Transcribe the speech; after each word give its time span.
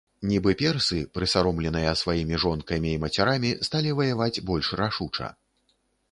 Нібы 0.29 0.51
персы, 0.61 0.99
прысаромленыя 1.17 1.91
сваімі 2.01 2.39
жонкамі 2.43 2.89
і 2.93 3.01
мацярамі, 3.03 3.51
сталі 3.67 3.93
ваяваць 3.99 4.43
больш 4.51 4.71
рашуча. 4.81 5.27